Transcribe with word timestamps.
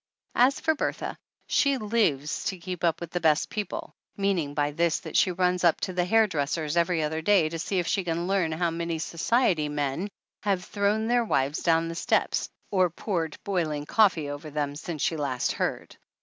As 0.33 0.59
for 0.59 0.73
Bertha 0.73 1.15
she 1.45 1.77
lives 1.77 2.45
to 2.45 2.57
keep 2.57 2.83
up 2.83 2.99
with 2.99 3.11
the 3.11 3.19
"best 3.19 3.51
people," 3.51 3.93
meaning 4.17 4.55
by 4.55 4.71
this 4.71 4.97
that 5.01 5.15
she 5.15 5.29
runs 5.31 5.63
up 5.63 5.79
to 5.81 5.93
the 5.93 6.05
hairdresser's 6.05 6.75
every 6.75 7.03
other 7.03 7.21
day 7.21 7.49
to 7.49 7.59
see 7.59 7.77
if 7.77 7.85
she 7.85 8.03
can 8.03 8.25
learn 8.25 8.51
how 8.51 8.71
many 8.71 8.97
"society 8.97 9.69
men" 9.69 10.07
have 10.41 10.63
thrown 10.65 11.05
their 11.07 11.23
wives 11.23 11.61
down 11.61 11.87
the 11.87 11.93
steps 11.93 12.49
or 12.71 12.89
poured 12.89 13.37
boiling 13.43 13.85
coffee 13.85 14.27
over 14.31 14.49
them 14.49 14.75
since 14.75 15.03
she 15.03 15.15
last 15.17 15.51
heard. 15.51 15.95